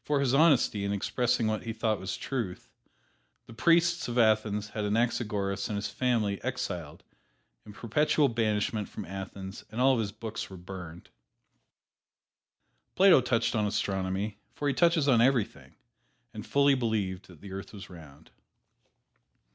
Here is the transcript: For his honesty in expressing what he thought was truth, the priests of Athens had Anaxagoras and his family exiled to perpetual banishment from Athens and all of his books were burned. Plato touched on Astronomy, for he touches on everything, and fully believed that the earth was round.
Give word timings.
For 0.00 0.18
his 0.20 0.32
honesty 0.32 0.82
in 0.86 0.94
expressing 0.94 1.46
what 1.46 1.64
he 1.64 1.74
thought 1.74 2.00
was 2.00 2.16
truth, 2.16 2.70
the 3.44 3.52
priests 3.52 4.08
of 4.08 4.16
Athens 4.16 4.70
had 4.70 4.82
Anaxagoras 4.86 5.68
and 5.68 5.76
his 5.76 5.88
family 5.88 6.42
exiled 6.42 7.04
to 7.66 7.72
perpetual 7.72 8.30
banishment 8.30 8.88
from 8.88 9.04
Athens 9.04 9.62
and 9.70 9.82
all 9.82 9.92
of 9.92 9.98
his 10.00 10.10
books 10.10 10.48
were 10.48 10.56
burned. 10.56 11.10
Plato 12.94 13.20
touched 13.20 13.54
on 13.54 13.66
Astronomy, 13.66 14.38
for 14.54 14.68
he 14.68 14.72
touches 14.72 15.06
on 15.06 15.20
everything, 15.20 15.74
and 16.32 16.46
fully 16.46 16.74
believed 16.74 17.26
that 17.28 17.42
the 17.42 17.52
earth 17.52 17.74
was 17.74 17.90
round. 17.90 18.30